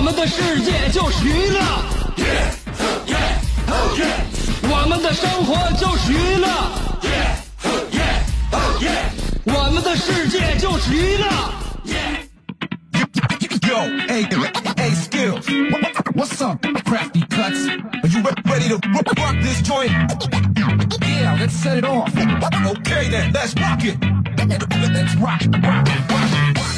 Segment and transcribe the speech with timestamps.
[0.00, 1.60] 我们的世界就是娱乐，
[4.62, 6.48] 我们的生活就是娱乐，
[9.44, 11.26] 我们的世界就是娱乐。
[13.68, 13.76] Yo,
[14.08, 14.24] hey,
[14.78, 15.46] hey, skills.
[15.70, 17.68] What- What's up, crafty cuts?
[17.68, 19.92] Are you re- ready to rock rock this joint?
[21.02, 22.08] Yeah, let's set it off.
[22.16, 23.98] Okay then, let's rock it.
[24.94, 26.69] Let's rock, rock, rock.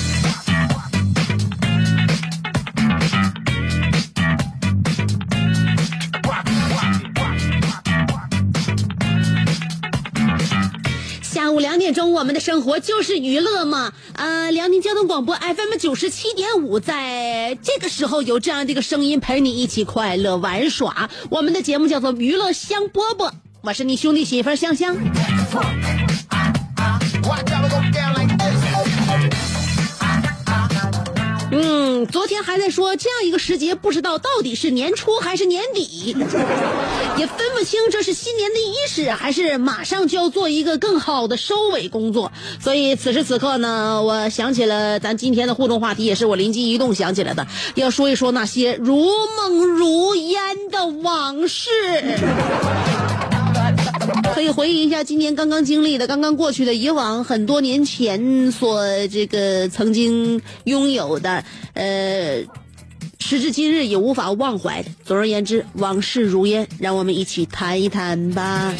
[11.54, 13.92] 午两点钟，我们的生活就是娱乐嘛。
[14.14, 21.10] 呃，辽宁交通广播 FM 九十七点五，在这个时候有这样的一个声音陪你一起快乐玩耍。
[21.30, 23.30] 我们的节目叫做《娱乐香饽饽》，
[23.62, 24.96] 我是你兄弟媳妇香香。
[31.54, 36.16] 嗯，昨天还在说这样一个时节，不知道到底是年初还是年底，
[37.18, 42.32] 也分不清这是新年的伊始，还是马上就要做一个更好的收尾工作。
[42.58, 49.04] 所以此时此刻呢，我想起了咱今天的互动话题，也是我灵机一动想起来的，要说一说那些如
[49.36, 51.68] 梦如烟的往事。
[54.34, 62.42] 可以回忆一下今年刚刚经历的、刚刚过去的、以往很多年前所这个曾经拥有的，呃，
[63.18, 64.90] 时至今日也无法忘怀的。
[65.04, 68.74] 总而言之，往事如烟，让我们一起谈一谈吧。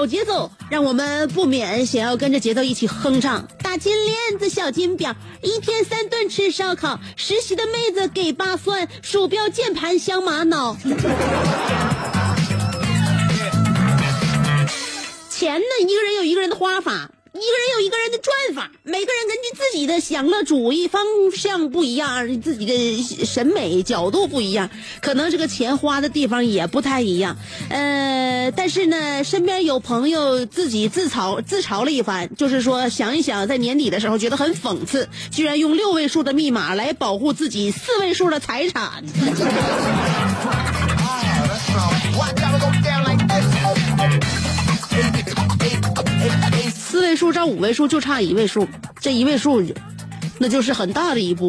[0.00, 3.46] 有节奏，让我们不免想要跟着节奏一起哼唱。
[3.62, 6.98] 大金链子，小金表，一天三顿吃烧烤。
[7.16, 10.74] 实习的妹子给八蒜，鼠标键盘镶玛瑙。
[15.28, 17.10] 钱呢，一个人有一个人的花法，
[17.40, 21.02] 一个人有一个人的赚法，每个人根据自己的享乐主义方
[21.34, 24.68] 向不一样，自己的审美角度不一样，
[25.00, 27.38] 可能这个钱花的地方也不太一样。
[27.70, 39.02] 呃，但是呢，身边有朋友自己自嘲自嘲了一番，就是说想一想，在年底的时候觉得很讽刺，居然用六位数的密码来保护自己四位数的财产。
[47.00, 48.68] 四位数照五位数就差一位数，
[49.00, 49.64] 这一位数，
[50.36, 51.46] 那就是很大的一步。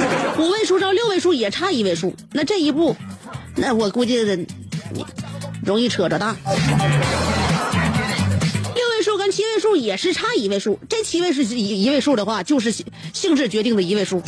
[0.40, 2.96] 五位数照六位数也差一位数，那这一步，
[3.54, 4.46] 那我估计得
[5.62, 6.34] 容易扯着大。
[8.74, 12.72] 六位数跟七位数也是差一位数，这七位数一一位数的话，就是
[13.12, 14.22] 性质决定的一位数。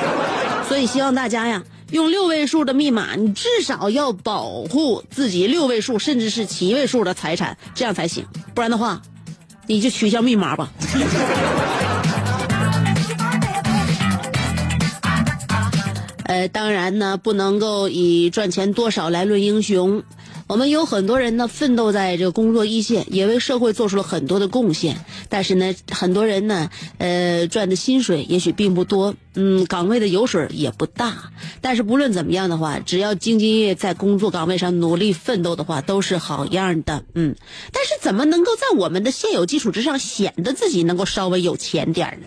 [0.68, 8.26] 所以希望大家呀，用六位数的密码，你至少要保护自己六位数甚至是七位数的财产，这样才行。
[8.54, 9.00] 不然的话，
[9.70, 10.68] 你就取消密码吧。
[16.26, 20.02] 呃，当然呢，不能够以赚钱多少来论英雄。
[20.50, 24.96] 我们有很多人呢，奋斗在这个工作一线，也为社会做出了很多的贡献。
[25.28, 31.30] 但是呢，很多人呢，呃，赚的薪水也许并不多，嗯，岗位的油水也不大。
[31.60, 37.04] 但是不论怎么样的话，只要兢兢业业在工作岗位上努力奋斗的话，都是好样的。
[37.14, 37.36] 嗯，
[37.70, 42.26] 但是怎么能够在我们的现有基础之上，显得自己能够稍微有钱点儿呢？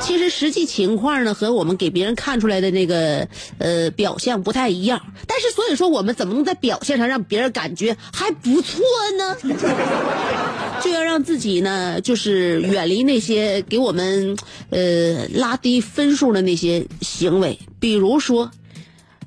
[0.00, 3.28] 其实实际情况呢，和我们给别人看出来的那个
[3.58, 5.00] 呃表象不太一样。
[5.26, 8.80] 但是所以说，我们怎么能在表现上让别人感觉还不错
[9.18, 9.36] 呢？
[10.82, 14.36] 就要让自己呢，就是远离那些给我们
[14.70, 18.50] 呃拉低分数的那些行为，比如说，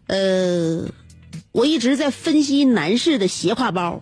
[0.07, 0.83] 呃，
[1.51, 4.01] 我一直在分析男士的斜挎包。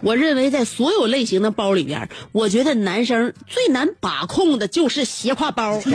[0.00, 5.80] 我认为在所有类型的包里边，我觉得男生最难把控的就是斜挎包。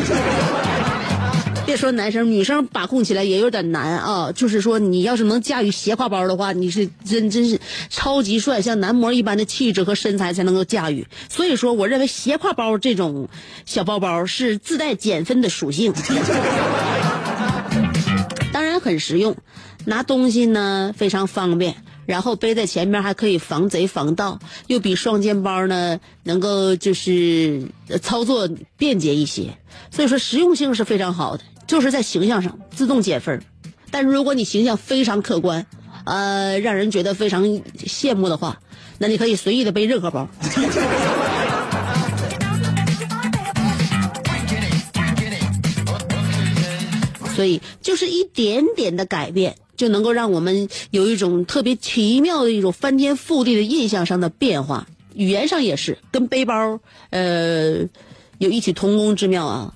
[1.66, 4.34] 别说男生，女生把控起来也有点难啊。
[4.34, 7.58] 就是说，你要是能驾驭斜挎包的话，你是真真是
[7.90, 11.08] 超级帅，像男模一般的气质和身材才能够驾驭。
[11.30, 13.30] 所以说，我认为斜挎包这种
[13.66, 15.94] 小包包是自带减分的属性，
[18.52, 19.38] 当然很实用，
[19.86, 21.76] 拿东西呢非常方便。
[22.06, 27.68] 然后背在前面还可以防贼防盗，又比双肩包呢能够就是
[28.02, 29.58] 操作便捷一些，
[29.92, 33.44] 所以说实用性是非常好的，就是在形象上自动减分。
[33.92, 35.66] 但如果你形象非常可观，
[36.06, 37.46] 呃，让人觉得非常
[37.78, 38.60] 羡慕的话，
[38.98, 40.28] 那你可以随意的背任何包。
[47.36, 54.88] 所以，就是一点点的改变，就能够让我们有一种特别奇妙的一种翻天覆地的印象上的变化。
[55.16, 56.80] 语言上也是，跟背包
[57.12, 57.78] 呃
[58.40, 59.74] 有异曲同工之妙啊。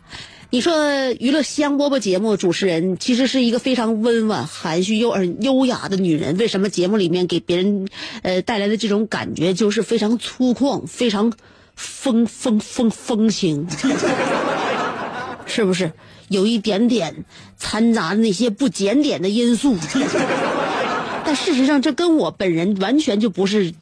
[0.49, 0.73] 你说
[1.19, 7.87] 娱乐香饽饽节目主持人其实是一个非常温婉、含蓄又而优雅的女人，为什么节目里面给别人
[8.21, 11.33] 呃带来的这种感觉就是非常粗犷、非常
[11.75, 13.67] 风风风风情？
[15.45, 15.91] 是不是
[16.29, 17.25] 有一点点
[17.57, 19.77] 掺杂那些不检点的因素？
[21.25, 23.73] 但事实上，这跟我本人完全就不是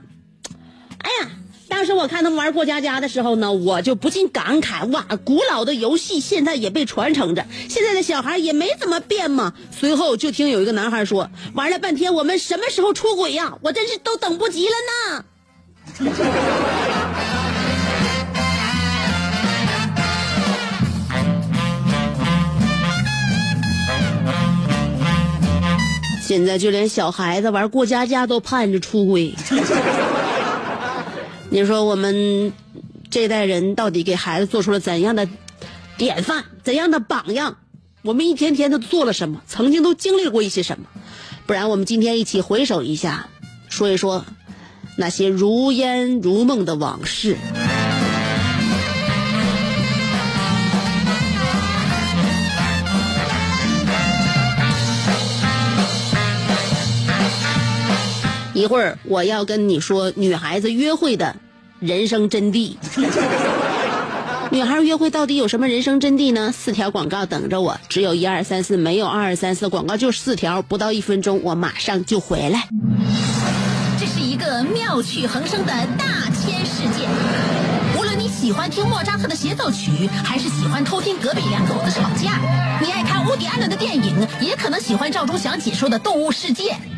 [1.86, 9.54] 当时我看他们玩过家家的时候呢，我就不禁感慨：哇，古老的游戏现在也被传承着，现在的小孩也没怎么变嘛。
[9.70, 13.54] 随后就听有一个男孩说：“玩了半天，我们什么时候出轨呀？
[13.62, 14.74] 我真是都等不及了
[15.14, 15.26] 呢。”
[26.24, 29.36] 现在就连小孩子玩过家家都盼着出轨，
[31.56, 32.52] 你说我们
[33.10, 35.25] 这代人到底给孩子做出了怎样的
[35.98, 37.56] 典范、怎样的榜样？
[38.02, 39.42] 我们一天天都做了什么？
[39.48, 40.86] 曾经都经历过一些什么？
[41.46, 43.30] 不然，我们今天一起回首一下，
[43.69, 44.25] 说一说
[44.98, 47.38] 那些如烟如梦的往事。
[58.53, 61.36] 一会儿我要跟你说女孩子约会的
[61.86, 62.75] 人生真谛。
[64.51, 66.51] 女孩约会到底有什么人生真谛呢？
[66.51, 72.70] 四条广告等着我，只有一二三四，没有二二三四，广告就四条，不到一分钟，我马上就回来。
[74.00, 77.08] 这是一个妙趣横生的大千世界。
[77.98, 82.39] 无论你喜欢听莫扎特的协奏曲，还是喜欢偷听隔壁两口子吵架，
[82.82, 86.72] 你爱看乌迪安伦的电影，也可能喜欢赵忠祥解说的《动物世界》。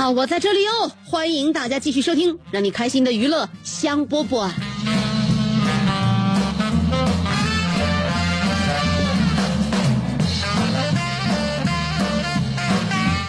[0.00, 4.48] 好，我在这里哦，欢迎大家继续收听让你开心的娱乐香饽饽。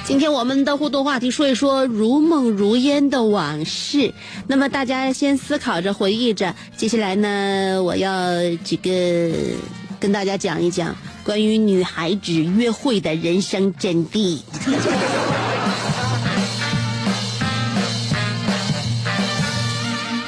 [0.05, 4.13] 今天我们的互动话题说一说如梦如烟的往事。
[4.47, 8.13] 那么大家先思考着回忆着，接下来呢，我要
[8.63, 9.35] 这个
[9.99, 14.39] 跟大家讲一讲关于女孩子约会的人生真谛。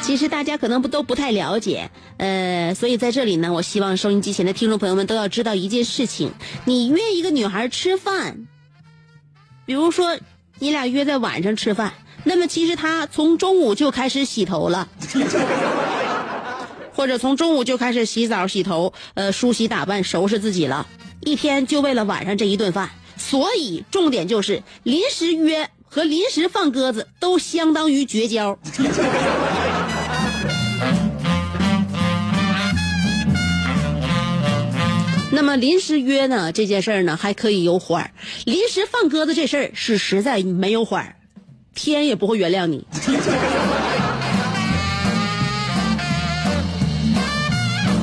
[0.04, 6.34] 其实大家可能不都不太了解，呃，所以在这里呢，我希望收音机前的听众朋友们都要知道一件事情：
[6.66, 8.46] 你约一个女孩吃饭，
[9.66, 10.18] 比如说
[10.60, 11.94] 你俩约在晚上吃饭，
[12.26, 14.90] 那么其实她从中午就开始洗头了，
[16.94, 20.86] 或者从中午就开始洗澡、洗头，呃，梳洗打扮、收拾自己了，
[21.22, 22.90] 一天就为了晚上这一顿饭。
[23.16, 28.60] 所以重点就是临时约和临时放鸽子都相当于绝交。
[35.36, 38.12] 那么临时约呢这件事儿呢还可以有缓儿，
[38.46, 41.16] 临时放鸽子这事儿是实在没有缓儿，
[41.74, 42.86] 天也不会原谅你。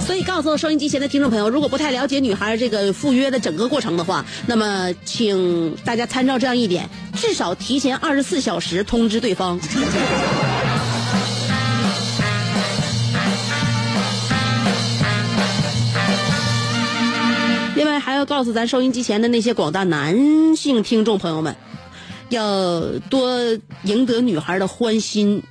[0.05, 9.61] 所以告诉收音机前的听众朋友，如果不太了解女孩这个赴约的整个过程的话，那么请大家参照这样一点，至少提前二十四小时通知对方。
[18.01, 21.55] 还要告诉咱收音机前的那些广大男性听众朋友们，
[22.31, 22.81] 要
[23.11, 23.31] 多
[23.85, 25.43] 赢得女孩的欢心。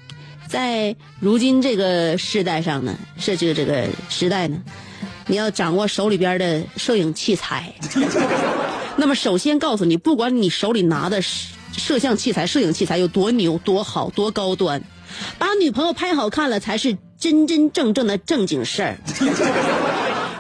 [0.48, 4.58] 在如今这个时代上呢，是这个这个时代呢，
[5.28, 7.74] 你要掌握手里边的摄影器材。
[8.98, 14.82] 那么首先告诉你，不管你手里拿的摄像器材、摄影器材有多牛、多好、多高端，
[15.38, 18.98] 把女朋友拍好看了才是真真正正的正经事儿。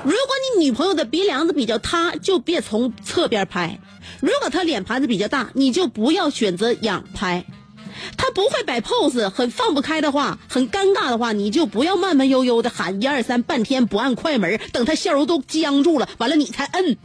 [0.03, 3.79] 如果你女朋友的鼻梁子比较塌，就别从侧边拍；
[4.21, 7.45] 如果她脸盘子比较大，你就不要选择仰拍。
[8.15, 16.97] 她不会摆 pose，很放不开的话，很尴尬的话，你就不要慢慢悠悠的喊一二三，半天不按快门，等她笑容都僵住了，完了你才摁。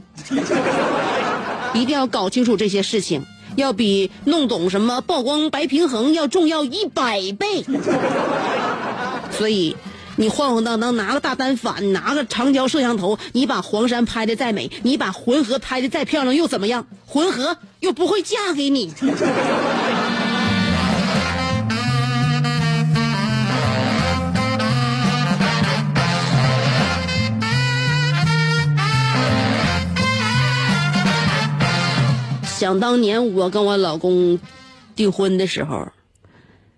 [1.74, 7.64] 一定要搞清楚这些事情，要比弄懂什么曝光白平衡要重要一百倍。
[9.32, 9.76] 所以。
[10.16, 16.86] 你晃晃荡荡拿个大单反，拿个长焦摄像头，你把黄山拍的再美，你把浑河拍的再漂亮又怎么样？
[17.04, 18.92] 浑河又不会嫁给你。
[32.56, 34.38] 想当年我跟我老公
[34.94, 35.88] 订婚的时候。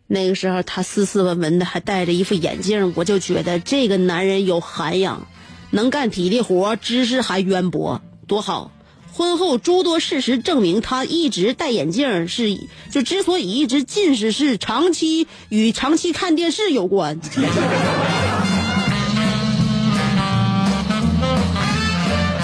[0.09, 5.27] 那个时候，他斯斯文文的，还戴着一副眼镜，我就觉得这个男人有涵养，
[5.71, 8.71] 能干体力活，知识还渊博，多好。
[9.13, 12.57] 婚后诸多事实证明，他一直戴眼镜是
[12.91, 17.19] 就之所以一直近视，是长期与长期看电视有关。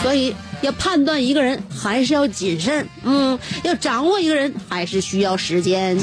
[0.03, 5.97] 所以，要判断一个人还是要谨慎，嗯，要掌握一个人还是需要时间。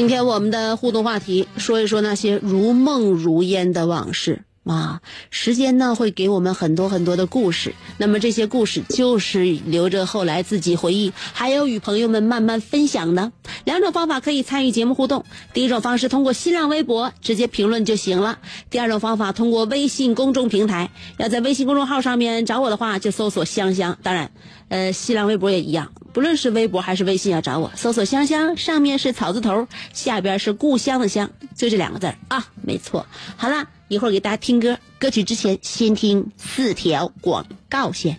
[0.00, 4.40] 今天我们的互动话题，说一说那些如梦如烟的往事。
[4.74, 5.00] 啊。
[5.30, 13.32] 时间呢会给我们很多很多的故事，那么这些故事就是留着后来自己回忆，还有与朋友们慢慢分享的。
[13.64, 18.36] 两种方法可以参与节目互动：第一种方式通过新浪微博直接评论就行了；
[18.70, 20.90] 第二种方法通过微信公众平台。
[21.18, 23.98] 要在微信公众号上面找我的话，就搜索“香香”。
[24.02, 24.30] 当然，
[24.68, 25.92] 呃，新浪微博也一样。
[26.12, 33.06] 不论是微博还是微信，要找我，搜索“香香”，上面是草字头，下边是故乡的乡，就这两个字啊，没错。
[33.36, 38.16] 好了，一会儿给大家听歌，歌曲之前先听四条广告线。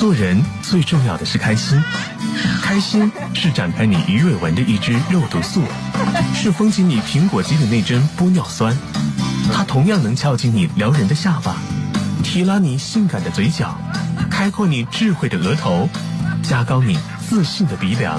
[0.00, 1.78] 做人最重要的是开心，
[2.62, 5.62] 开心是展开你鱼尾纹的一支肉毒素，
[6.34, 8.74] 是封紧你苹果肌的那针玻尿酸，
[9.52, 11.58] 它同样能翘起你撩人的下巴，
[12.22, 13.78] 提拉你性感的嘴角。
[14.30, 15.90] 开阔你智慧的额头，
[16.42, 18.18] 加高你自信的鼻梁。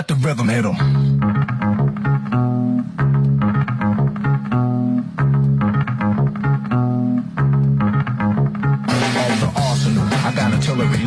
[0.00, 1.59] Let the rhythm hit 'em.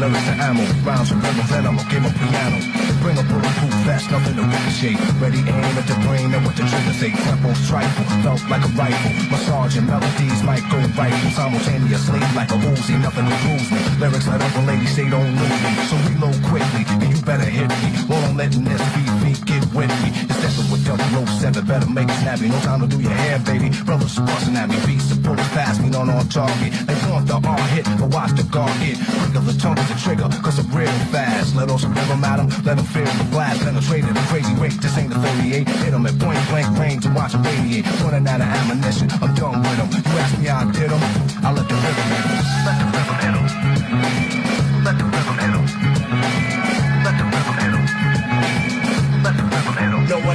[0.04, 0.64] Lyrics and ammo.
[0.84, 2.58] Rounds and rhythm, venom, 'em piano.
[3.02, 4.96] Bring a bulletproof vest, nothing to ricochet.
[5.20, 7.12] Ready aim at the brain and what the trigger say.
[7.24, 9.14] Tempos trifle, felt like a rifle.
[9.32, 12.96] Massage and melodies might go rifle simultaneously like a Uzi.
[13.00, 13.82] Nothing to lose me.
[14.00, 15.72] Lyrics let other ladies say don't lose me.
[15.90, 17.90] So reload quickly, and you better hit me.
[18.14, 18.82] I'm letting this
[19.22, 20.10] beat get with me.
[20.30, 22.48] It's stepping with double row seven, better make it snappy.
[22.50, 23.70] No time to do your hair, baby.
[23.86, 26.72] Brothers busting at me, beats and bullets past me, not on target.
[26.88, 28.98] They want the R hit, but watch the guard hit.
[29.34, 31.56] Of the tongue is the trigger, cause I'm real fast.
[31.56, 33.62] Let off some rhythm at 'em, let 'em feel the blast.
[33.62, 35.68] Penetrate at a crazy rate, this ain't the 38.
[35.68, 37.86] Hit 'em at point blank range and watch 'em radiate.
[38.04, 39.90] Running out of ammunition, I'm done with 'em.
[39.90, 41.02] You ask me how I did 'em,
[41.44, 42.38] I let the rhythm hit 'em.
[42.66, 43.23] Let the rhythm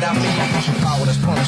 [0.01, 0.38] what I mean?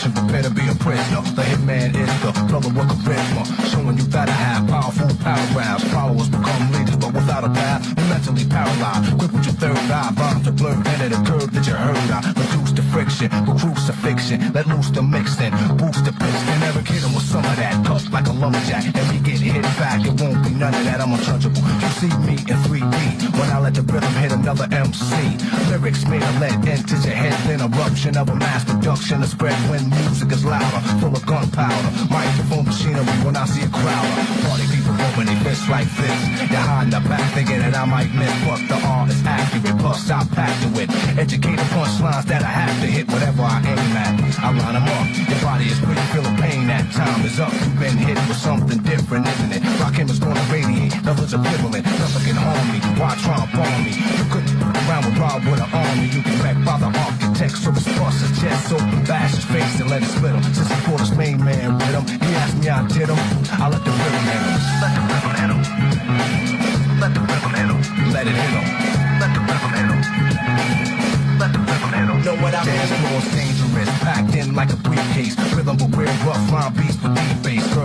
[0.00, 1.20] Punishing, prepare to be a prisoner.
[1.36, 3.44] The hitman is the brother with charisma.
[3.70, 5.84] Showing you that I have powerful power paragraphs.
[5.92, 9.18] Followers become leaders, but without a path, you're mentally paralyzed.
[9.18, 11.96] Quick with your third eye, bomb to blur into the curve that you heard.
[12.10, 14.52] I reduce the friction, with crucifixion.
[14.52, 16.12] Let loose the mixing, boost the.
[16.20, 17.84] They never kid 'em with some of that.
[17.84, 20.00] Cut like a lumberjack, and we get hit back.
[20.06, 21.00] It won't be none of that.
[21.00, 21.62] I'm untouchable.
[21.82, 25.36] You see me in 3D when I let the rhythm hit another MC.
[25.68, 29.22] Lyrics made a lead into your head, then eruption of a mass production.
[29.22, 31.90] A spread when music is louder, full of gunpowder.
[32.10, 34.08] Microphone machinery when I see a crowd.
[34.46, 36.18] Party people open their fists like this.
[36.50, 39.78] You're hiding the back, thinking that I might miss, but the art is accurate.
[39.78, 43.96] Plus I packed it with educated punchlines that I have to hit whatever I aim
[43.96, 44.14] at.
[44.40, 45.06] I line 'em up.
[45.28, 46.66] Your body is pretty feel the pain.
[46.66, 47.52] That time is up.
[47.52, 49.62] You've been hit with something different, isn't it?
[49.80, 50.94] Rockin' is gonna radiate.
[51.04, 51.84] Nothing's equivalent.
[51.84, 52.78] Nothing can harm me.
[53.00, 53.92] Why try and bomb me?
[54.18, 54.60] You couldn't
[54.90, 56.06] around with Rob with an army.
[56.08, 57.29] You can wreck by the architect.
[57.42, 58.68] It's bust his chest.
[58.68, 58.76] So
[59.08, 60.42] bash his face and let it split him.
[60.42, 63.16] Since he pulled his main man with him, he asked me how I did him.
[63.56, 64.60] I let the rhythm hit him.
[64.84, 65.60] Let the rhythm hit him.
[67.00, 67.80] Let the rhythm hit him.
[68.12, 68.66] Let it hit him.
[69.20, 70.00] Let the rhythm hit him.
[71.40, 72.20] Let the rhythm hit him.
[72.28, 72.76] Know what I mean?
[72.76, 75.34] Dance floor's dangerous, packed in like a briefcase.
[75.56, 77.39] Rhythm but real rough line beats with deep.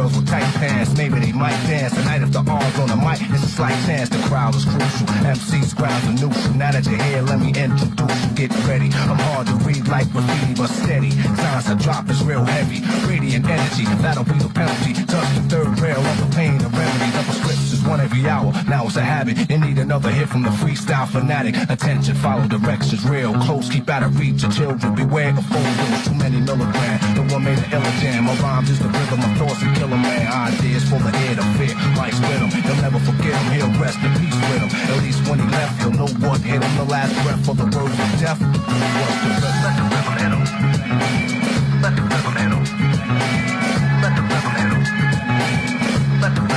[0.06, 3.18] Girls with tight pants, maybe they might dance tonight if the arms on the mic.
[3.34, 5.08] It's a slight chance the crowd is crucial.
[5.26, 6.54] MC's grounds are neutral.
[6.54, 8.32] Now that you're here, let me introduce you.
[8.36, 8.94] Get ready.
[9.10, 11.10] I'm hard to read like graffiti, but steady.
[11.10, 12.86] Signs I drop is real heavy.
[13.10, 14.94] Radiant energy, that'll be the penalty.
[14.94, 17.10] Touch the third rail of the pain, the remedy.
[17.10, 18.54] Double scripts is one every hour.
[18.70, 19.50] Now it's a habit.
[19.50, 21.56] You need another hit from the freestyle fanatic.
[21.68, 23.70] Attention, follow directions real close.
[23.70, 24.94] Keep out of reach of children.
[24.94, 26.06] Beware of photos.
[26.06, 27.02] Too many milligrams.
[27.16, 28.26] The one made an illa jam.
[28.26, 30.28] My rhymes is the rhythm of thoughts and kill 'em, man.
[30.54, 31.76] Ideas full of air to fear.
[31.96, 32.52] Mike's with him.
[32.52, 33.48] He'll never forget him.
[33.54, 34.72] He'll rest in peace with him.
[34.72, 36.74] At least when he left, he'll know what hit him.
[36.78, 38.40] The last breath for the words of death.
[38.42, 39.56] Was the rhythm.
[39.64, 40.44] Let the rhythm hit him.
[41.84, 42.04] Let the.
[46.22, 46.56] Let the the.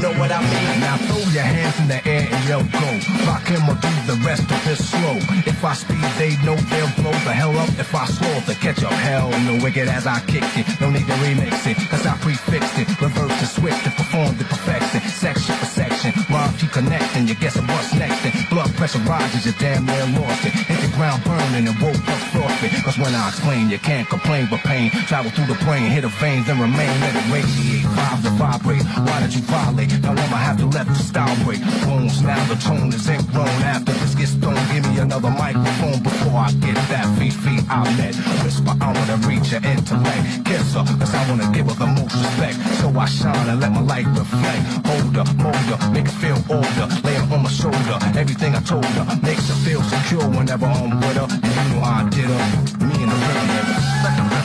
[0.00, 0.80] Know what I mean?
[0.80, 2.90] Now throw your hands in the air and yell go.
[3.26, 5.18] Rock him or do the rest of this slow.
[5.46, 7.70] If I speed, they know they'll blow the hell up.
[7.78, 10.66] If I slow the catch up, hell no wicked as I kicked it.
[10.80, 12.88] No need to remix it, cause I prefixed it.
[13.02, 15.00] Reverse the switch to perform the perfection.
[15.10, 17.26] Section for section, rhyme keep connecting.
[17.26, 18.22] You guess what's next?
[18.22, 20.54] Then blood pressure rises, you damn near lost it.
[20.54, 22.72] Hit the ground burning and woke up frostbit.
[22.84, 26.12] Cause when I explain, you can't complain, but pain travel through the brain, hit the
[26.22, 26.92] veins and remain.
[27.00, 28.84] Let it radiate, vibe to vibrate.
[29.06, 29.90] Why did you violate?
[30.02, 31.60] Now I'ma have to let style break.
[31.84, 33.48] Bones, now the tone is ingrown.
[33.64, 38.14] After this gets thrown, give me another microphone before I get that feet feet outlet.
[38.44, 40.44] Whisper, I wanna reach your intellect.
[40.44, 42.56] Kiss her, cause I wanna give her the most respect.
[42.80, 44.62] So I shine and let my light reflect.
[44.86, 46.86] Hold her, mold her, make her feel older.
[47.04, 47.96] Lay her on my shoulder.
[48.16, 51.28] Everything I told her makes her feel secure whenever I'm with her.
[51.30, 52.44] And you know I did her.
[52.86, 54.39] Me and the rhythm nigga.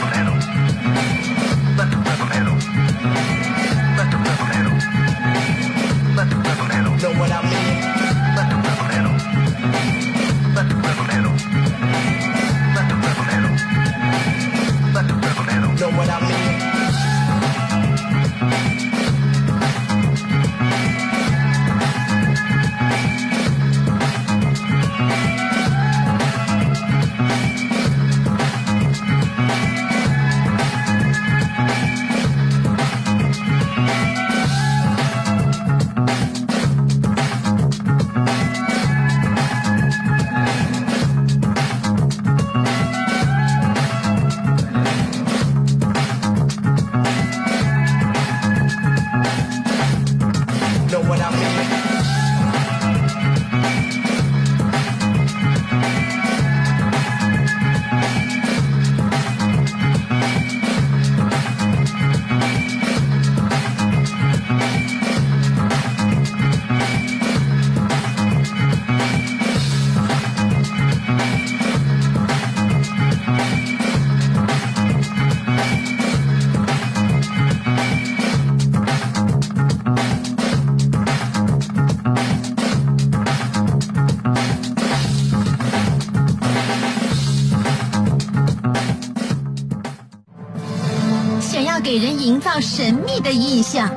[93.26, 93.90] 的印象，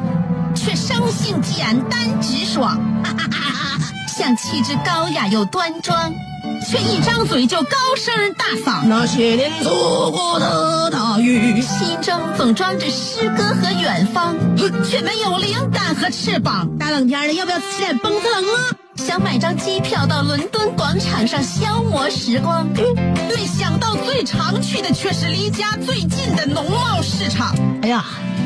[0.54, 2.80] 却生性简单直爽。
[4.08, 6.10] 像气质高雅又端庄，
[6.66, 8.84] 却一张嘴就高声大嗓。
[8.86, 14.34] 那些年错过的大雨，心中总装着诗歌和远方，
[14.82, 16.66] 却没有灵感和翅膀。
[16.78, 18.58] 大冷天的，要不要吃点蹦特冷啊？
[18.96, 22.66] 想买张机票到伦敦广场上消磨时光，
[23.28, 27.54] 没想到最常去的却是离家最近的农贸市场。
[27.82, 28.04] 哎呀，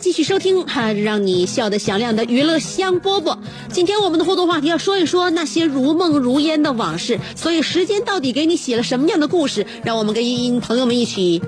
[0.00, 3.36] 继续收听哈、让你笑得响亮的娱乐香饽饽。
[3.70, 9.66] 今天我们的互动话题要说一说那些如梦如烟的往事，所以时间到底给你写了什么样的故事？
[9.84, 11.42] 让我们跟音音朋友们一起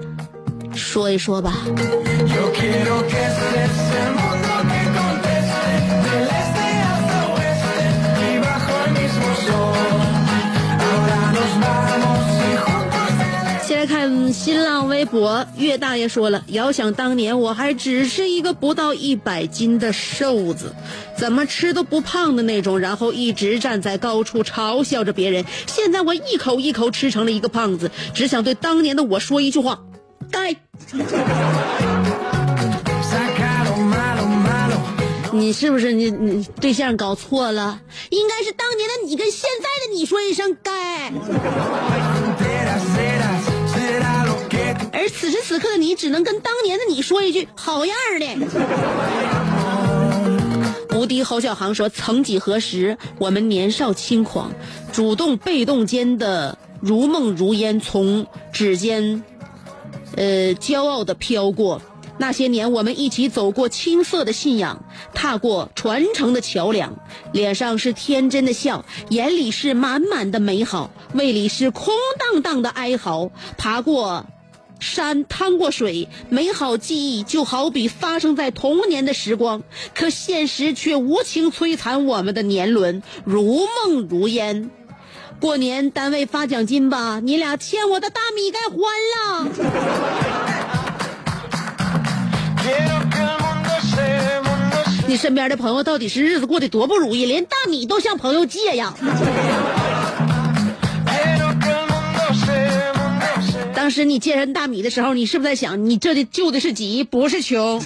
[0.74, 1.64] 说一说吧。
[13.82, 20.72] Juntos 先来看新浪微博，岳大爷说了：“遥想当年，我还只是一个不到一百斤的瘦子，
[21.18, 25.44] 怎么吃都不胖的那种，然后一直站在高处嘲笑着别人。
[25.66, 29.80] 现在我一口一口吃成了一个胖子，只想对当年的我说一句话：
[30.30, 30.54] 该。
[35.32, 37.80] 你是不是你你对象搞错了？
[38.10, 41.12] 应该是当年的你跟现在的你说一声该。”
[44.92, 48.26] 而此时此刻的你，只能跟当年的你说一句“好样的”。
[50.94, 54.52] 无敌侯小航说：“曾几何时，我们年少轻狂，
[54.92, 59.24] 主动被动间的如梦如烟，从指尖，
[60.14, 61.80] 呃，骄傲的飘过。
[62.18, 66.94] 那些年，我们一起走过青涩的信仰，踏过传承的桥梁，
[67.32, 74.26] 脸上是天真的笑，眼里是满满的美好，胃里是空荡荡的哀嚎，爬过。”
[74.82, 79.62] 山趟过水，美好记忆就好比发生在童年的时光，
[79.94, 84.70] 可现实却无情摧残我们的年轮，如梦如烟。
[85.40, 88.76] 过年单位发奖金吧，你俩欠我的大米该还
[89.12, 89.46] 了。
[95.06, 98.92] 你身边的朋友到底是日子过得多不如意，连大米都向朋友借呀？
[103.92, 107.80] 时你借人大米的时候，你是不是在想，你这的救的是急，不是穷？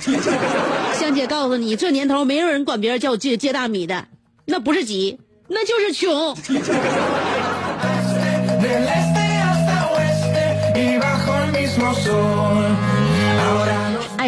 [0.98, 4.06] 香姐告诉你，这年头没有人管别人叫我借借大米的，
[4.46, 6.34] 那不是急，那就是穷。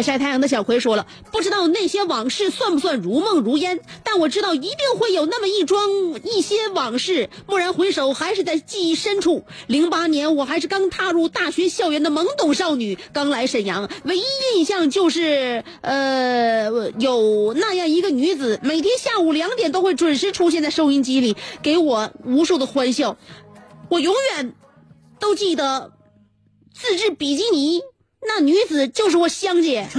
[0.01, 5.81] 晒太阳的小葵说了，不知道那些往事算不算如梦如烟，但我知道一定会有那么一桩
[6.23, 9.43] 一些往事，蓦然回首，还是在记忆深处。
[9.67, 14.23] 零八年，我还是刚踏入大学校园的懵懂少女，刚来沈阳，唯一
[14.55, 23.17] 印象就是，呃，有那样一个女子，每天下午两点都会准时出现在收音机里，给我无数的欢笑。
[23.89, 24.53] 我永远
[25.19, 25.91] 都记得
[26.73, 27.81] 自制比基尼，
[28.27, 29.87] 那女子就是我香姐。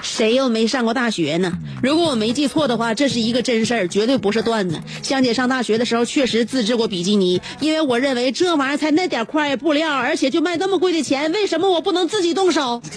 [0.00, 1.52] 谁又没上过大学呢？
[1.82, 4.80] 如果我没记错的话，这是一个真事儿，绝对不是段子。
[5.02, 12.82] 香姐上大学的时候确实自制过比基尼，因为我认为这玩意儿才那点块布料，而且就卖那么贵的钱，为什么我不能自己动手.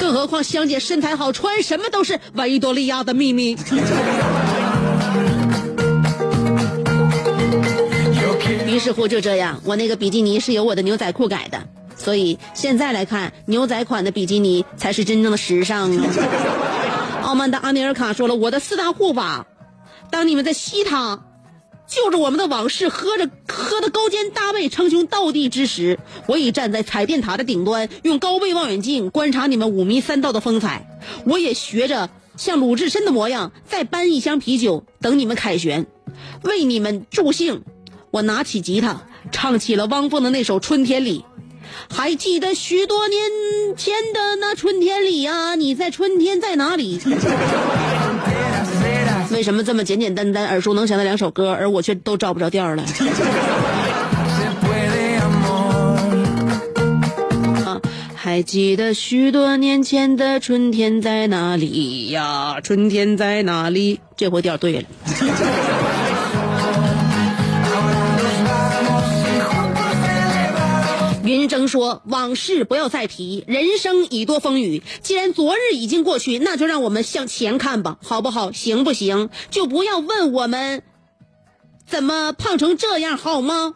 [0.00, 3.56] 更何况香姐身材好，穿什么都是维多利亚的秘密。
[8.74, 16.04] 于是乎就这样，我那个比基尼是由我的牛仔裤改的，所以现在来看，牛仔款的比基尼才是真正的时尚啊。
[17.22, 19.46] 傲慢的阿尼尔卡说了，我的四大护法，
[20.10, 21.22] 当你们在吸它，
[21.86, 30.98] 就着我们的往事，喝着喝的高肩搭背，称兄道弟之时，我已站在彩电塔的顶端，用高倍望远镜观察你们五迷三道的风采。
[31.26, 35.86] 我也学着像鲁智深的模样，再搬一箱啤酒，等你们凯旋，
[36.42, 37.62] 为你们助兴。
[38.14, 41.24] 我拿起吉他，唱起了汪峰的那首《春天里》。
[41.92, 43.20] 还记得许多年
[43.76, 47.00] 前的那春天里呀、你在春天在哪里？
[49.32, 52.84] 为什么这么简简单单、耳熟能详的两首歌，而我却都找不着调了？
[57.66, 57.80] 啊，
[58.14, 62.60] 还记得许多年前的春天在哪里呀？
[62.62, 63.98] 春天在哪里？
[64.16, 64.84] 这回调对了。
[71.44, 74.82] 云峥说：“往事不要再提，人生已多风雨。
[75.02, 78.50] 既然昨日已经过去，那就让我们向前看吧，好不好？
[78.50, 79.28] 行不行？
[79.50, 80.82] 就不要问我们
[81.86, 83.74] 怎么胖成这样， 好吗？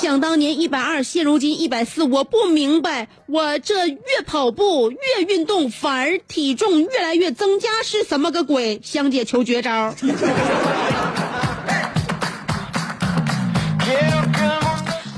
[0.00, 8.80] 想当年一百二，现如今一百四，我不明白，我这越跑步越运动，反而体重越来越增加，是什么个鬼？
[8.82, 9.94] 香姐求绝招。”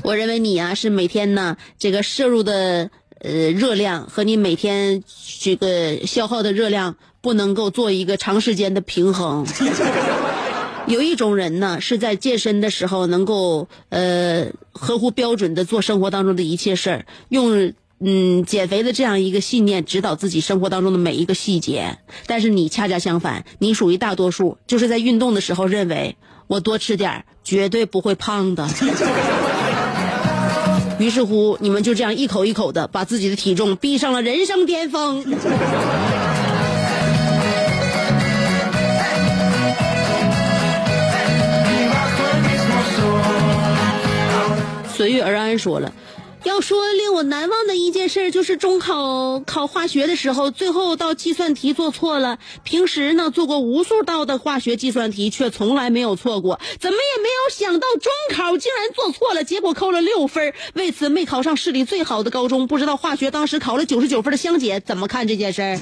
[0.03, 2.89] 我认为你啊是每天呢这个摄入的
[3.19, 5.03] 呃热量和你每天
[5.39, 9.45] 这个消耗的热量不能够做一个长时间的平衡。
[10.85, 21.99] 有一种人呢是在健身的时候能够呃合乎标准的做生活当中的一切事儿，用嗯减肥的这样一个信念指导自己生活当中的每一个细节。
[22.27, 28.67] 但是你恰恰相反，你属于大多数，就是在运动的时候认为我多吃点儿绝对不会胖的。
[31.03, 35.21] 于是乎，你们就这样一口一口的把自己的体重逼上了人生巅峰。
[44.95, 45.91] 随遇而安说了。
[46.43, 52.37] 要说令我难忘的一件事，就是中考考化学的时候，最后道计算题做错了。
[52.63, 56.59] 平时呢做过无数道的化学计算题，却从来没有错过。
[56.79, 62.67] 怎么也没有想到中考竟然做错了，结果扣了六分，为此没考上市里最好的高中。
[62.67, 65.79] 不知道化学当时考了九十九分的香姐怎么看这件事儿？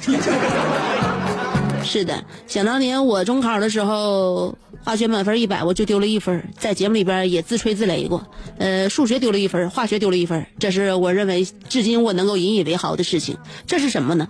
[1.82, 8.26] 是的，想当年我中考的时候，化学满分一百，我就丢了一分，在节目里边也自吹自擂过。
[8.58, 13.36] 呃，数学丢了一分，化学丢了一分，这是我认为至今我能够引以为豪的事情。
[13.66, 14.28] 这是什么呢？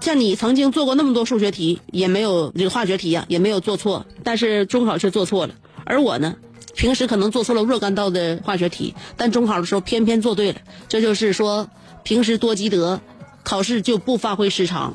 [0.00, 5.54] 像你曾经做过那么多数学题，也没有这个化学题啊，也没有做错，但是中考却做错了。
[5.84, 6.36] 而我呢，
[6.74, 10.60] 平时可能做错了若干道的化学题，但中考的时候偏偏做对了。
[10.88, 11.68] 这就是说，
[12.02, 13.00] 平时多积德，
[13.42, 14.94] 考试就不发挥失常。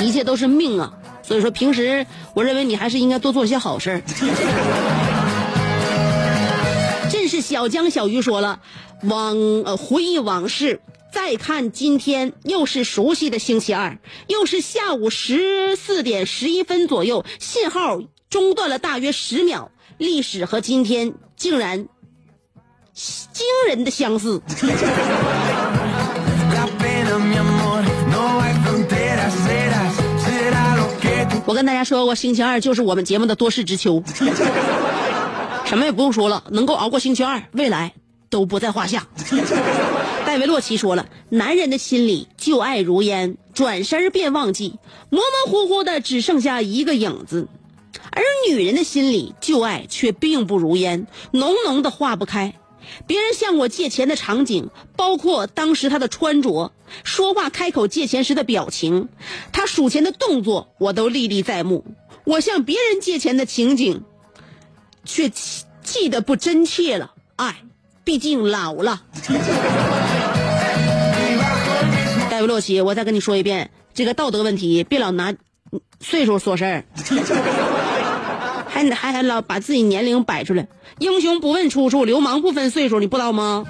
[0.00, 0.92] 一切都是命啊！
[1.22, 4.02] 所以说，平时我认为你还是应该多做些好事儿。
[7.10, 8.60] 真是小江小鱼说了，
[9.02, 21.88] 往呃回忆往事，再看今天，又是熟悉的星期二，又是下午十四点十一分左右，信号中断了大约十秒，历史和今天竟然
[22.92, 24.42] 惊人的相似。
[31.46, 34.02] 我跟大家说过，星期二就是我们节目的多事之秋，
[35.66, 37.92] 什么也不用说了，能够熬过星期二，未来
[38.30, 39.06] 都不在话下。
[40.24, 44.78] 戴维洛奇说了，男人的心里旧爱如烟，转身便忘记，
[45.10, 47.46] 模模糊糊的只剩下一个影子；
[48.10, 52.54] 而女人的心里旧爱却并不如烟，浓浓的化不开。
[53.06, 59.08] 别人向我借钱的场景，包括当时他的穿着、说话、开口借钱时的表情，
[59.52, 61.84] 他数钱的动作，我都历历在目。
[62.24, 64.02] 我向别人借钱的情景，
[65.04, 65.30] 却
[65.82, 67.12] 记得不真切了。
[67.36, 67.62] 哎，
[68.04, 69.02] 毕竟老了。
[72.30, 75.34] 戴维洛奇，我再跟你说一遍，这个道德问题，别老拿
[76.00, 76.84] 岁数说事儿。
[78.74, 80.66] 还还还老把自己年龄摆出来，
[80.98, 83.64] 英雄不问出处，流氓不分岁数，你不知道吗？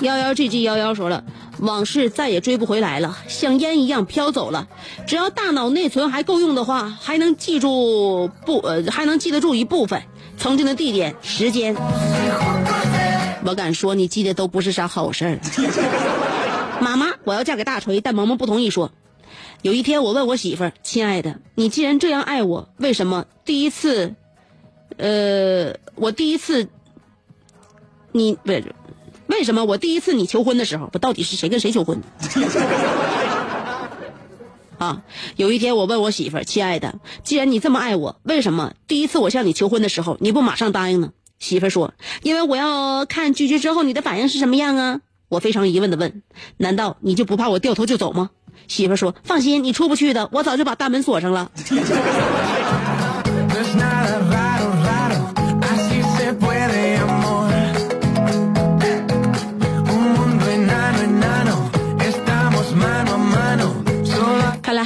[0.00, 1.22] 幺幺 g g 幺幺说了。
[1.62, 4.68] 往事再也追不回来了，像烟一样飘走了。
[5.06, 10.02] 只要大脑内存还够用的话，还能记住不呃，还能记得住一部分
[10.36, 11.76] 曾经的地点、时间。
[13.44, 15.38] 我敢说，你记得都不是啥好事儿。
[16.82, 18.90] 妈妈，我要嫁给大锤，但萌萌不同意说。
[19.62, 24.16] 有一天，我问我媳妇儿：“亲爱的，你既然这样爱我，为什么第一次，
[24.96, 26.68] 呃，我第一次，
[28.10, 28.74] 你不是
[29.32, 32.02] 为什么我第一次你求婚的时候，不到底是谁跟谁求婚？
[34.78, 35.02] 啊，
[35.36, 46.22] 有一天我问我媳妇儿：“亲爱的，既然你这么爱我，为什么第一次我向你求婚的时候，你不马上答应呢？”媳妇儿说：“因为我要看拒绝之后你的反应是什么样啊。”我非常疑问的问
[46.58, 48.30] ：“难道你就不怕我掉头就走吗？”
[48.68, 51.50] 媳妇儿说：“放心，你出不去的，我早就把大门锁上了。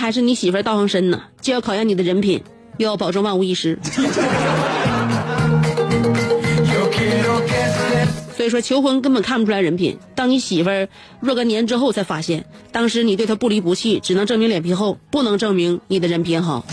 [0.06, 2.40] 还是你媳妇儿道行深呢，既要考验你的人品，
[2.76, 3.76] 又要保证万无一失。
[8.36, 9.98] 所以说，求婚根本看不出来人品。
[10.14, 10.88] 当你媳妇儿
[11.18, 16.64] 若干年之后才发现，当时你对她不离不弃，只能证明脸皮厚，不能证明你的人品好。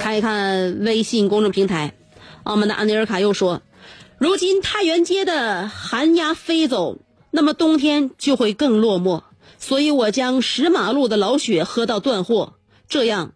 [0.00, 1.92] 看一看微信公众平台，
[2.42, 3.60] 我们的安妮尔卡又说，
[4.16, 6.96] 如今太原街的寒鸦飞走，
[7.36, 9.24] 那么冬天就会更落寞，
[9.58, 12.54] 所以我将十马路的老雪喝到断货，
[12.88, 13.32] 这样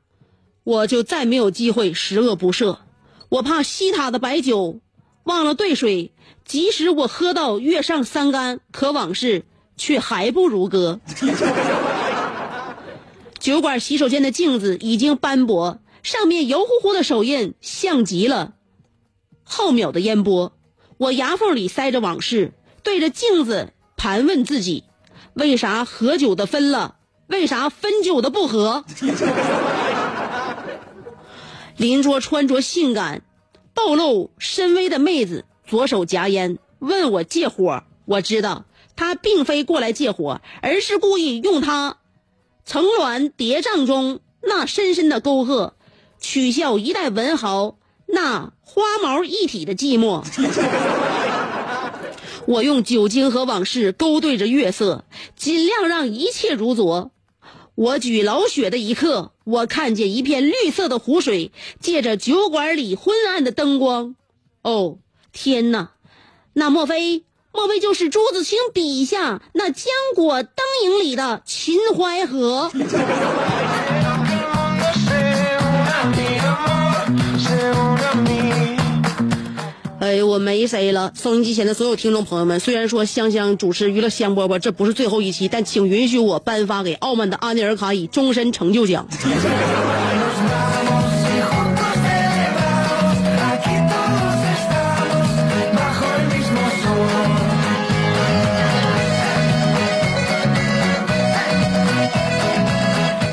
[0.63, 2.79] 我就再没有机会十恶不赦。
[3.29, 4.79] 我怕西塔的白酒
[5.25, 6.13] 忘了兑水，
[6.45, 9.45] 即使我喝到月上三竿，可往事
[9.77, 11.01] 却还不如歌。
[13.41, 18.55] 酒馆洗手间的镜子已经斑驳，上面油乎乎的手印像极了
[19.43, 20.53] 浩渺的烟波。
[20.99, 22.53] 我牙缝里塞着往事，
[22.85, 24.85] 对着镜子盘问自己：
[25.35, 26.95] 为啥合酒的分了？
[27.27, 28.85] 为啥分酒的不合？
[31.77, 33.23] 邻桌穿着性感、
[33.75, 37.83] 暴露深 V 的妹子左手夹烟，问我借火。
[38.07, 38.65] 我知道
[38.97, 41.99] 她并非过来借火，而是故意用她
[42.65, 45.75] 层峦叠嶂中那深深的沟壑，
[46.19, 50.25] 取笑一代文豪那花毛一体的寂寞。
[52.49, 55.05] 我用酒精和往事勾兑着月色，
[55.37, 57.11] 尽量让一切如昨。
[57.75, 64.17] 我举老雪的一刻，我看见一片绿色的湖水，借着酒馆里昏暗的灯光。
[64.63, 64.97] 哦，
[65.31, 65.91] 天哪！
[66.55, 69.85] 那莫非莫非就是朱自清笔下那浆
[70.15, 72.73] 果灯影里的秦淮河？
[80.39, 81.13] 没谁了！
[81.15, 89.07] 收音机前的所有听众朋友们，虽然说香香主持娱乐香饽饽这不是最后一期，但请允许我颁发给傲慢的阿尼尔卡以终身成就奖。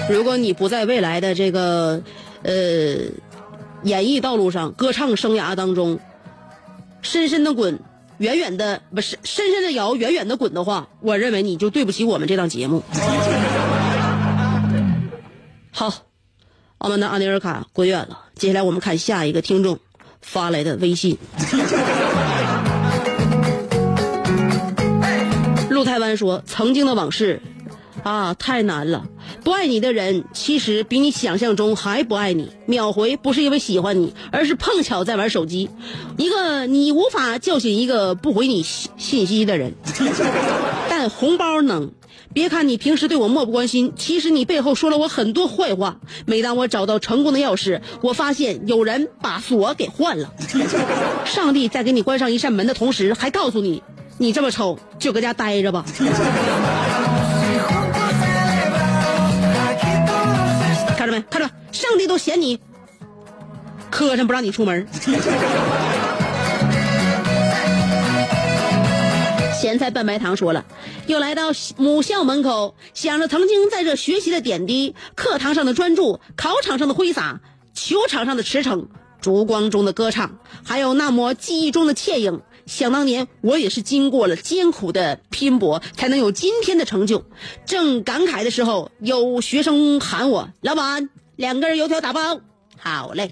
[0.08, 2.02] 如果你不在未来的这个，
[2.44, 2.54] 呃，
[3.84, 6.00] 演艺道路上、歌唱生涯当中，
[7.06, 7.80] 深深的滚，
[8.18, 12.82] 远远的不是深深的摇，远远的滚的话，我认为你就对不起我们这档节目。
[15.72, 15.94] 好，
[16.80, 19.78] 澳门的阿尼尔卡滚远了，接下来我们看下一个听众
[20.20, 21.20] 发来的微信。
[25.70, 27.39] 陆台湾说：“曾经的往事，
[28.06, 29.08] 啊，太难了。
[29.44, 32.52] 不爱你的人，其实比你想象中还不爱你。
[32.67, 35.71] 秒回不是因为喜欢你，而是碰巧在玩手机。
[36.15, 39.73] 一个你无法叫醒一个不回你信信息的人，
[40.88, 41.94] 但红包能。
[42.32, 45.98] 别看你平时对我漠不关心，其实你背后说了我很多坏话。
[46.27, 50.32] 每当我找到成功的钥匙，我发现有人把锁给换了。
[51.25, 53.82] 上帝在给你关上一扇门的同时，还告诉你，
[54.19, 55.84] 你这么丑，就搁家待着吧。”
[61.06, 61.23] 看着没？
[61.29, 62.60] 看着，上帝都嫌你
[63.91, 64.87] 磕碜，不让你出门。
[69.53, 70.65] 咸菜拌白糖说了，
[71.08, 71.43] 又来到
[71.77, 77.39] 母校门口，想着曾经在这学习的点滴，课堂上的专注，考场上的挥洒，
[77.73, 78.87] 球场上的驰骋，
[79.21, 82.41] 烛光中的歌唱，还有那抹记忆中的倩影。
[82.66, 87.24] 想当年，我也是经过了艰苦的拼搏，才能有今天的成就。
[87.66, 92.40] 正感慨的时候，有学生喊我：“老板，两根油条打包。”
[92.78, 93.32] 好嘞。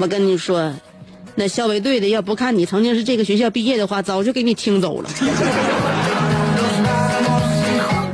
[0.00, 0.72] 我跟你说，
[1.34, 5.08] 那校委队的要不看你曾经是这个学校毕业的话，早就给你听走了。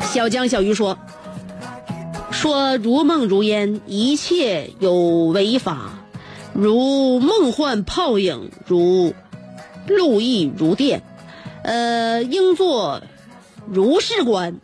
[0.00, 0.96] 小江小鱼说
[2.44, 5.92] ：“说如梦如烟，一切有为法；
[6.52, 9.14] 如梦幻泡影，如
[9.86, 11.02] 路易如电。
[11.62, 13.00] 呃，应作
[13.66, 14.60] 如是观。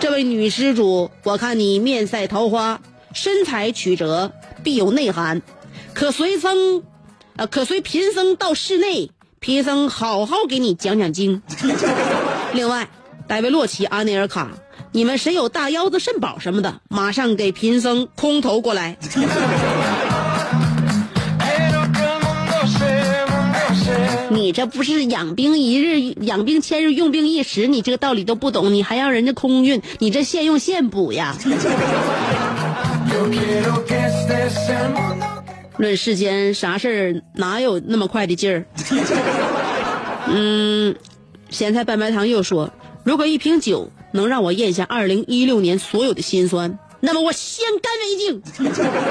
[0.00, 2.80] 这位女施主，我看你面赛桃花，
[3.12, 4.32] 身材曲折，
[4.64, 5.42] 必有内涵。
[5.94, 6.82] 可随僧，
[7.36, 11.40] 呃，可随贫僧到室内，贫僧好好给你讲讲经。
[12.54, 12.88] 另外，
[13.28, 14.50] 戴维洛奇阿内尔卡，
[14.96, 18.96] 你们谁有大腰子、肾宝什么的，马上给贫僧空投过来。
[24.30, 31.36] 你这不是养兵一日，养兵千日，用兵一时，你这个道理都不懂，你还让人家空运，你这现用现补呀.
[35.76, 38.64] 论世间啥事儿哪有那么快的劲儿？
[40.28, 40.96] 嗯，
[41.50, 42.70] 咸菜拌白糖又说，
[43.04, 48.42] 如果一瓶酒能让我咽下二零一六年所有的辛酸，那么我先干为敬。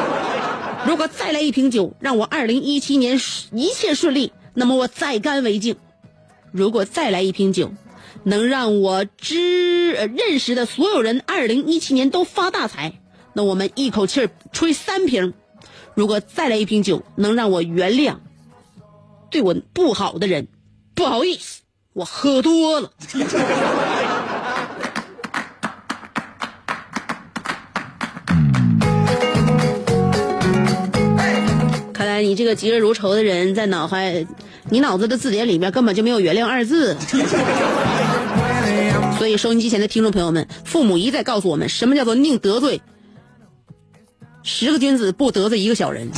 [0.88, 3.20] 如果再来一瓶酒，让我二零一七年
[3.52, 5.76] 一切顺利，那么我再干为敬。
[6.52, 7.72] 如果再来一瓶酒，
[8.24, 13.00] 能让我知呃认识的所有人二零一七年都发大财，
[13.34, 15.34] 那我们一口气儿吹三瓶。
[15.96, 18.18] 如果再来一瓶酒，能让我原谅
[19.30, 20.48] 对我不好的人，
[20.94, 21.62] 不好意思，
[21.94, 22.92] 我喝多了。
[32.36, 34.28] 你这个嫉恶如仇的人，在脑海，
[34.70, 36.94] 你脑子的字典里面根本就没有“原谅”二字。
[39.18, 42.82] 所以，收音机前的听众朋友们，父母一再告诉我们，什么叫做宁得罪
[44.44, 46.10] 十个君子，不得罪一个小人。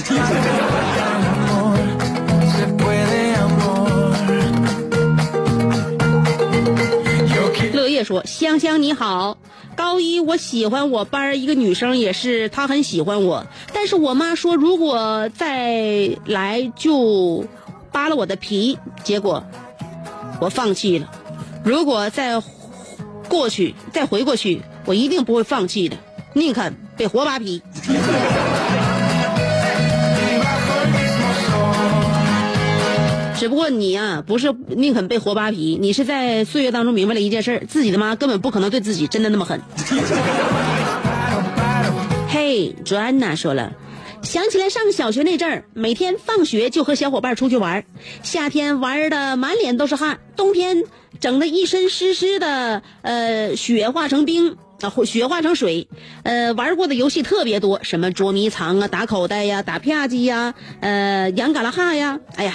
[7.74, 9.38] 乐业说：“香香你好，
[9.78, 17.46] 高一我喜欢我班一个女生，也是她很喜欢我，但是我妈说如果再来就
[17.92, 19.46] 扒了我的皮，结果
[20.42, 21.12] 我放弃了。
[21.64, 22.42] 如果再
[23.30, 25.98] 过去再回过去，我一定不会放弃的，
[26.34, 27.62] 宁肯被活扒皮。”
[33.48, 39.62] 不过你呀、不是宁肯被活扒皮，你是在岁月当中明白了一件事，自己的妈根本不可能对自己真的那么狠。
[42.28, 43.74] 嘿，卓安娜说了，
[44.22, 47.86] 想起来上小学那阵儿，每天放学就和小伙伴出去玩，
[48.24, 50.84] 夏天玩的满脸都是汗，冬天
[51.20, 54.58] 整的一身湿湿的，呃，雪化成冰。
[54.80, 55.88] 啊，雪化成水，
[56.22, 62.54] 呃，玩过的游戏特别多，什么捉迷藏啊、打口袋呀、打啪叽呀、呃，养嘎啦哈呀，哎呀，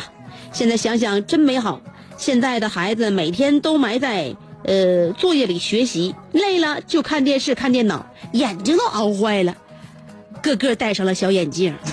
[0.53, 1.81] 现在想想真美好。
[2.19, 9.57] 现在的孩子每天都埋在呃作业里学习，累了就看电视、看电脑，眼睛都熬坏了，
[10.41, 11.75] 个个戴上了小眼镜。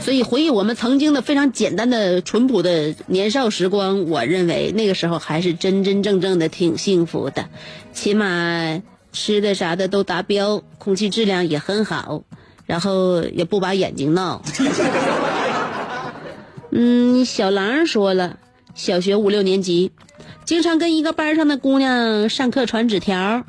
[0.00, 7.46] 所以回忆我们曾经的非常简单的、淳朴的年少时光，我认为那个时候还是真真正正的挺幸福的，
[7.94, 8.82] 起码
[9.14, 12.24] 吃的啥的都达标，空气质量也很好，
[12.66, 14.42] 然后也不把眼睛闹。
[16.72, 18.38] 嗯，小狼说了，
[18.74, 19.92] 小学五六年级，
[20.44, 23.44] 经常跟一个班上的姑娘上课传纸条，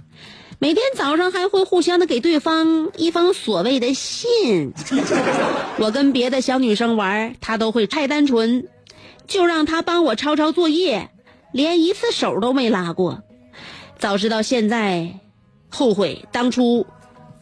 [0.60, 4.72] 每天早上还会互相的给对方一封所谓的信。
[5.80, 8.68] 我跟别的小女生玩，她都会太单纯，
[9.26, 11.10] 就让她帮我抄抄作业，
[11.52, 13.24] 连一次手都没拉过。
[13.98, 15.22] 早知道现在，
[15.76, 16.88] 后悔当初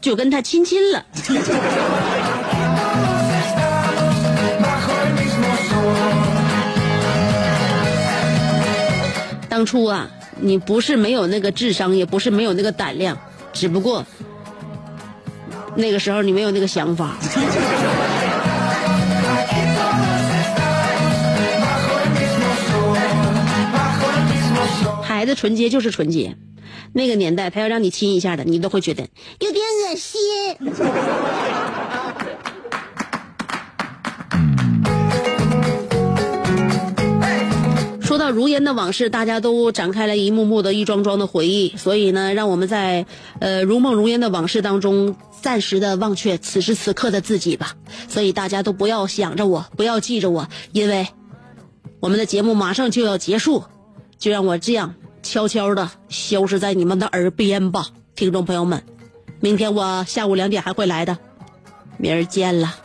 [0.01, 1.05] 就跟他亲亲了。
[9.47, 10.09] 当初啊，
[10.39, 13.15] 你不是没有那个智商，也不是没有那个胆量，
[13.53, 14.03] 只不过
[15.75, 17.15] 那个时候你没有那个想法。
[25.23, 26.35] 孩子纯洁就是纯洁，
[26.91, 29.07] 那个年代他要让你亲一下的，你都会觉得
[29.39, 30.19] 有点恶心。
[38.01, 43.05] 说到如烟的往事，大家都展开了一幕幕的、一桩桩的回忆，所以呢，让我们在
[43.39, 47.77] 呃如梦如烟的往事当中，暂时的忘却此时此刻的自己吧。
[48.09, 51.07] 所以大家都不要想着我，不要记着我，因为
[52.01, 53.63] 我们的节目马上就要结束，
[54.19, 58.83] 就让我这样悄悄的消失在你们的耳边吧，听众朋友们。
[59.39, 61.17] 明天我下午两点还会来的，
[61.97, 62.75] 明儿见了。